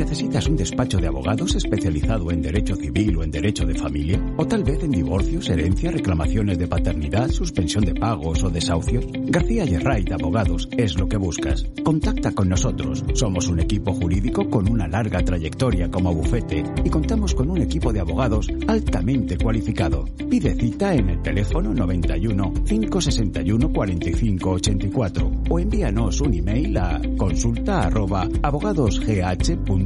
[0.00, 4.18] ¿Necesitas un despacho de abogados especializado en derecho civil o en derecho de familia?
[4.38, 9.04] ¿O tal vez en divorcios, herencia, reclamaciones de paternidad, suspensión de pagos o desahucios?
[9.26, 11.66] García Yerrait Abogados es lo que buscas.
[11.84, 13.04] Contacta con nosotros.
[13.12, 17.92] Somos un equipo jurídico con una larga trayectoria como bufete y contamos con un equipo
[17.92, 20.06] de abogados altamente cualificado.
[20.30, 27.90] Pide cita en el teléfono 91 561 45 84 o envíanos un email a consulta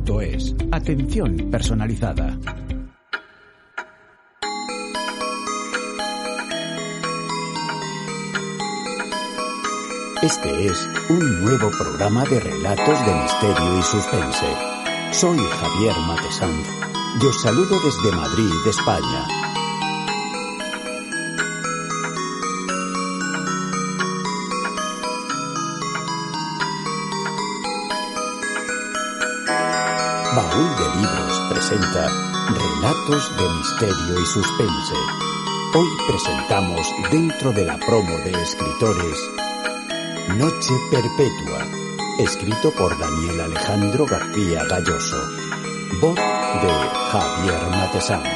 [0.05, 0.55] abogadosgh.es.
[0.72, 2.38] Atención personalizada.
[10.22, 14.47] Este es un nuevo programa de relatos de misterio y suspense.
[15.12, 16.66] Soy Javier Matesanz
[17.20, 19.44] y os saludo desde Madrid, España.
[30.34, 32.10] Baúl de Libros presenta
[32.48, 34.94] Relatos de Misterio y Suspense.
[35.76, 39.16] Hoy presentamos dentro de la promo de escritores
[40.36, 41.68] Noche Perpetua,
[42.18, 45.22] escrito por Daniel Alejandro García Galloso.
[46.00, 46.72] Voz de
[47.12, 48.28] Javier Matesanz.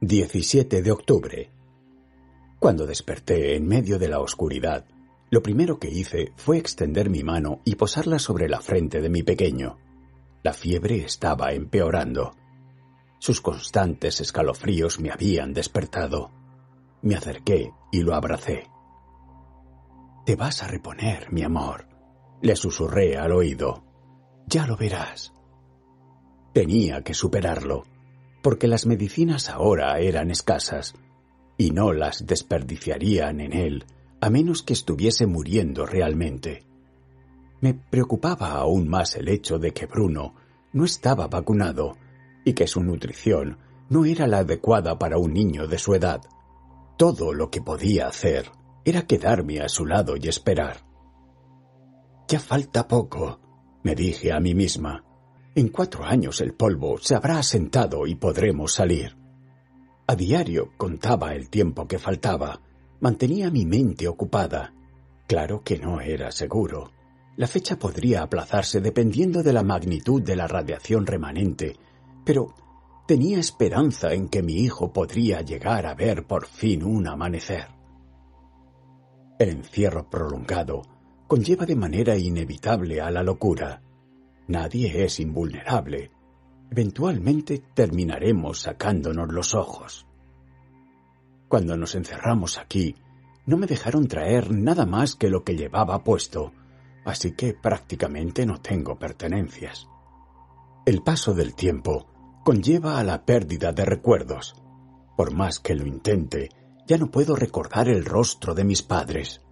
[0.00, 1.53] ...17 de octubre...
[2.64, 4.86] Cuando desperté en medio de la oscuridad,
[5.28, 9.22] lo primero que hice fue extender mi mano y posarla sobre la frente de mi
[9.22, 9.76] pequeño.
[10.42, 12.34] La fiebre estaba empeorando.
[13.18, 16.30] Sus constantes escalofríos me habían despertado.
[17.02, 18.70] Me acerqué y lo abracé.
[20.24, 21.86] Te vas a reponer, mi amor,
[22.40, 23.84] le susurré al oído.
[24.46, 25.34] Ya lo verás.
[26.54, 27.84] Tenía que superarlo,
[28.42, 30.94] porque las medicinas ahora eran escasas
[31.56, 33.84] y no las desperdiciarían en él
[34.20, 36.64] a menos que estuviese muriendo realmente.
[37.60, 40.34] Me preocupaba aún más el hecho de que Bruno
[40.72, 41.98] no estaba vacunado
[42.42, 43.58] y que su nutrición
[43.90, 46.22] no era la adecuada para un niño de su edad.
[46.96, 48.50] Todo lo que podía hacer
[48.84, 50.86] era quedarme a su lado y esperar.
[52.26, 53.40] Ya falta poco,
[53.82, 55.04] me dije a mí misma.
[55.54, 59.16] En cuatro años el polvo se habrá asentado y podremos salir.
[60.06, 62.60] A diario contaba el tiempo que faltaba.
[63.00, 64.74] Mantenía mi mente ocupada.
[65.26, 66.90] Claro que no era seguro.
[67.36, 71.76] La fecha podría aplazarse dependiendo de la magnitud de la radiación remanente,
[72.24, 72.54] pero
[73.06, 77.66] tenía esperanza en que mi hijo podría llegar a ver por fin un amanecer.
[79.38, 80.82] El encierro prolongado
[81.26, 83.82] conlleva de manera inevitable a la locura.
[84.46, 86.10] Nadie es invulnerable,
[86.74, 90.08] eventualmente terminaremos sacándonos los ojos.
[91.46, 92.96] Cuando nos encerramos aquí,
[93.46, 96.52] no me dejaron traer nada más que lo que llevaba puesto,
[97.04, 99.86] así que prácticamente no tengo pertenencias.
[100.84, 102.08] El paso del tiempo
[102.42, 104.56] conlleva a la pérdida de recuerdos.
[105.16, 106.48] Por más que lo intente,
[106.88, 109.42] ya no puedo recordar el rostro de mis padres.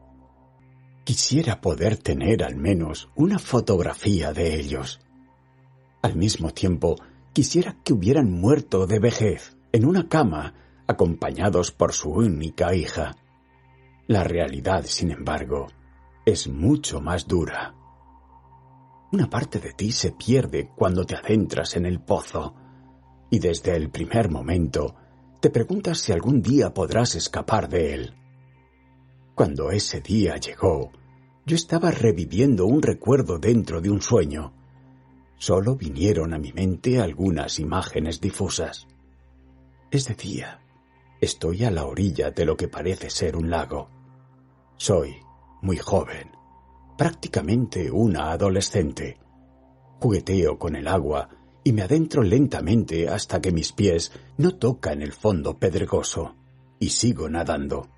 [1.05, 4.99] Quisiera poder tener al menos una fotografía de ellos.
[6.03, 6.97] Al mismo tiempo,
[7.33, 10.55] quisiera que hubieran muerto de vejez en una cama,
[10.87, 13.17] acompañados por su única hija.
[14.07, 15.69] La realidad, sin embargo,
[16.27, 17.75] es mucho más dura.
[19.13, 22.55] Una parte de ti se pierde cuando te adentras en el pozo,
[23.31, 24.95] y desde el primer momento
[25.41, 28.15] te preguntas si algún día podrás escapar de él.
[29.35, 30.93] Cuando ese día llegó,
[31.47, 34.53] yo estaba reviviendo un recuerdo dentro de un sueño,
[35.43, 38.87] Solo vinieron a mi mente algunas imágenes difusas.
[39.91, 40.61] Es de día.
[41.21, 43.89] Estoy a la orilla de lo que parece ser un lago.
[44.77, 45.17] Soy
[45.61, 46.31] muy joven,
[46.97, 49.19] prácticamente una adolescente.
[49.99, 51.29] Jugueteo con el agua
[51.65, 56.37] y me adentro lentamente hasta que mis pies no tocan el fondo pedregoso,
[56.79, 57.89] y sigo nadando.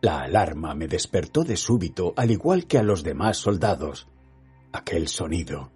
[0.00, 4.08] La alarma me despertó de súbito al igual que a los demás soldados.
[4.72, 5.70] Aquel sonido,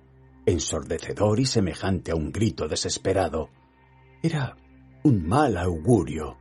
[0.47, 3.51] ensordecedor y semejante a un grito desesperado,
[4.23, 4.57] era
[5.05, 6.37] un mal augurio,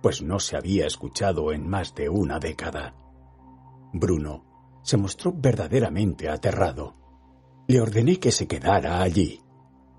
[0.00, 2.94] pues no se había escuchado en más de una década.
[3.92, 4.44] Bruno
[4.82, 6.96] se mostró verdaderamente aterrado.
[7.68, 9.40] Le ordené que se quedara allí,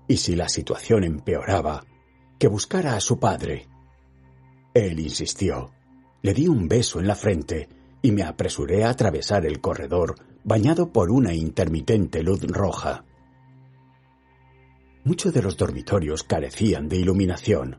[0.06, 1.84] y si la situación empeoraba,
[2.38, 3.68] que buscara a su padre.
[4.74, 5.72] Él insistió.
[6.20, 7.68] Le di un beso en la frente
[8.02, 13.04] y me apresuré a atravesar el corredor bañado por una intermitente luz roja.
[15.04, 17.78] Muchos de los dormitorios carecían de iluminación.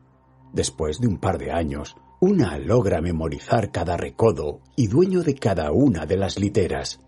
[0.54, 5.72] Después de un par de años, una logra memorizar cada recodo y dueño de cada
[5.72, 7.00] una de las literas.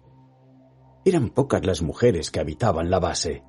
[1.06, 3.44] Eran pocas las mujeres que habitaban la base.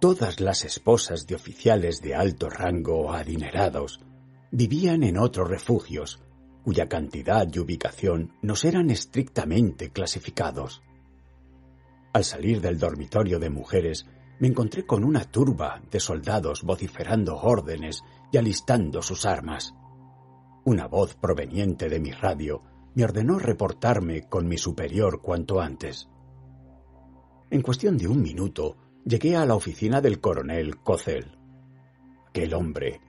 [0.00, 4.04] Todas las esposas de oficiales de alto rango adinerados
[4.50, 6.22] vivían en otros refugios,
[6.62, 10.82] cuya cantidad y ubicación nos eran estrictamente clasificados.
[12.12, 14.06] Al salir del dormitorio de mujeres,
[14.38, 18.02] me encontré con una turba de soldados vociferando órdenes
[18.32, 19.74] y alistando sus armas.
[20.64, 22.62] Una voz proveniente de mi radio
[22.94, 26.08] me ordenó reportarme con mi superior cuanto antes.
[27.50, 31.38] En cuestión de un minuto, llegué a la oficina del coronel Cocel.
[32.28, 33.00] Aquel hombre,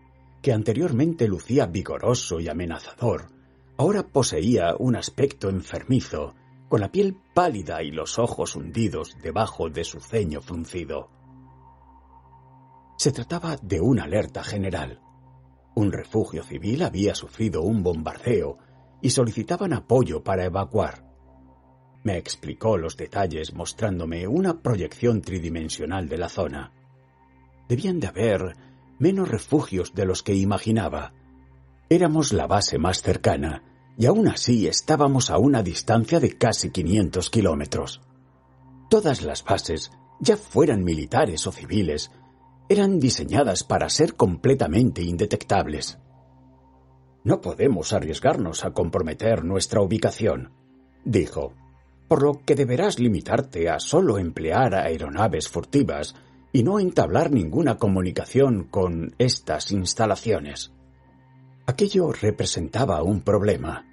[0.42, 3.30] que anteriormente lucía vigoroso y amenazador,
[3.78, 6.36] ahora poseía un aspecto enfermizo,
[6.74, 11.12] con la piel pálida y los ojos hundidos debajo de su ceño fruncido.
[12.98, 15.00] Se trataba de una alerta general.
[15.75, 18.58] Un refugio civil había sufrido un bombardeo
[19.04, 21.06] y solicitaban apoyo para evacuar.
[22.02, 26.72] Me explicó los detalles mostrándome una proyección tridimensional de la zona.
[27.69, 28.58] Debían de haber
[28.98, 31.14] menos refugios de los que imaginaba.
[31.88, 33.62] Éramos la base más cercana
[33.98, 38.01] y aún así estábamos a una distancia de casi 500 kilómetros.
[38.90, 42.12] Todas las bases, ya fueran militares o civiles,
[42.69, 46.00] eran diseñadas para ser completamente indetectables.
[47.24, 50.51] No podemos arriesgarnos a comprometer nuestra ubicación,
[51.06, 51.54] dijo,
[52.07, 56.16] por lo que deberás limitarte a solo emplear aeronaves furtivas
[56.51, 60.72] y no entablar ninguna comunicación con estas instalaciones.
[61.65, 63.86] Aquello representaba un problema,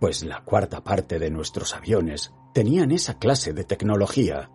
[0.00, 4.50] pues la cuarta parte de nuestros aviones tenían esa clase de tecnología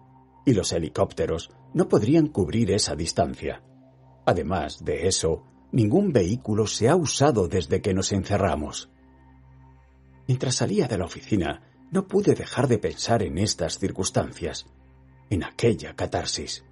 [0.45, 3.63] y los helicópteros no podrían cubrir esa distancia.
[4.25, 8.89] Además de eso, ningún vehículo se ha usado desde que nos encerramos.
[10.27, 14.65] Mientras salía de la oficina, no pude dejar de pensar en estas circunstancias,
[15.29, 16.63] en aquella catarsis.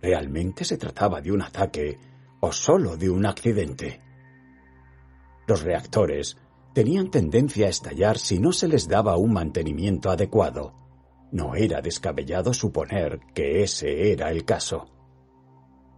[0.00, 1.98] ¿Realmente se trataba de un ataque
[2.40, 4.00] o solo de un accidente?
[5.46, 6.36] Los reactores
[6.72, 10.74] tenían tendencia a estallar si no se les daba un mantenimiento adecuado.
[11.30, 14.86] No era descabellado suponer que ese era el caso.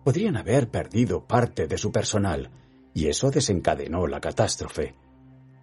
[0.05, 2.51] Podrían haber perdido parte de su personal,
[2.93, 4.95] y eso desencadenó la catástrofe.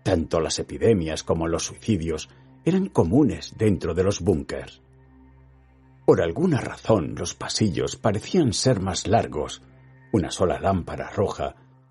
[0.04, 2.30] Tanto las epidemias como los suicidios
[2.66, 4.82] eran comunes dentro de los búnkers.
[6.06, 9.62] Por alguna razón los pasillos parecían ser más largos.
[10.12, 11.56] Una sola lámpara roja,